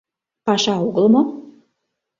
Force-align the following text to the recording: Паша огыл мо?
Паша 0.45 0.73
огыл 0.87 1.05
мо? 1.13 1.21